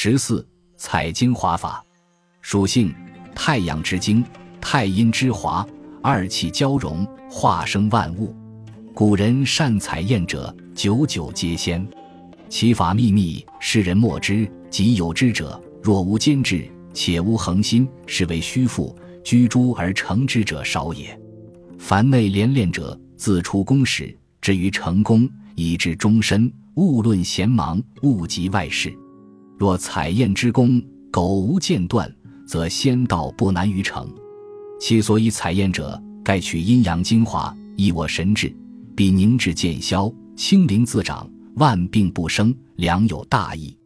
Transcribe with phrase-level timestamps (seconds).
[0.00, 0.46] 十四
[0.76, 1.84] 采精华法，
[2.40, 2.94] 属性
[3.34, 4.24] 太阳之精，
[4.60, 5.66] 太阴之华，
[6.00, 8.32] 二气交融，化生万物。
[8.94, 11.84] 古人善采验者，久久皆仙。
[12.48, 14.48] 其法秘密，世人莫知。
[14.70, 18.96] 即有之者，若无坚志，且无恒心，是为虚腹。
[19.24, 21.18] 居诸而成之者少也。
[21.76, 28.96] 凡内连练者，自出宫始，至于成功，以至终身，勿论闲忙，勿及外事。
[29.58, 30.80] 若采验之功，
[31.10, 32.08] 苟无间断，
[32.46, 34.08] 则仙道不难于成。
[34.80, 38.54] 其所以采验者，盖取阴阳精华，益我神志，
[38.94, 43.76] 必凝滞渐消，清灵自长，万病不生，良有大益。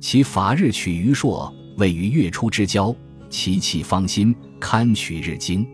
[0.00, 2.94] 其法日取于朔，位于月初之交。
[3.30, 5.64] 其气方心，堪取日精；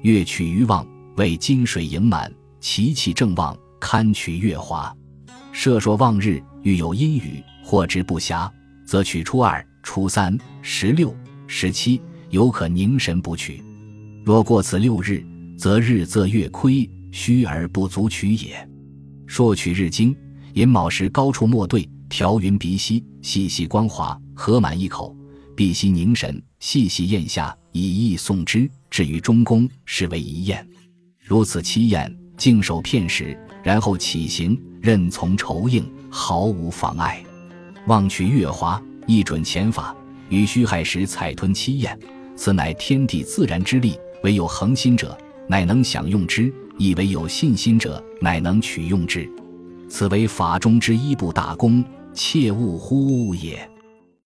[0.00, 0.84] 月取于旺，
[1.16, 2.28] 为金水盈满；
[2.58, 4.92] 其气正旺，堪取月华。
[5.52, 8.50] 射说望日，遇有阴雨，或之不暇，
[8.86, 11.14] 则取初二、初三、十六、
[11.46, 12.00] 十七，
[12.30, 13.62] 犹可凝神不取。
[14.24, 15.26] 若过此六日，
[15.58, 18.66] 则日则月亏，虚而不足取也。
[19.26, 20.16] 朔取日精，
[20.54, 25.14] 寅卯时高处莫对，调匀鼻息，细细光滑，合满一口。
[25.56, 28.70] 必息凝神，细细咽下，以意诵之。
[28.88, 30.66] 至于中宫，是为一宴。
[31.18, 37.25] 如此七宴，静守片时，然后起行，任从酬应，毫无妨碍。
[37.86, 39.94] 望取月华，一准前法，
[40.28, 41.96] 于虚亥时采吞七宴，
[42.34, 43.96] 此乃天地自然之力。
[44.24, 49.30] 唯有恒心者，乃能享用之；亦唯有信心者，乃能取用之。
[49.88, 53.70] 此为法中之一部大功，切勿忽也。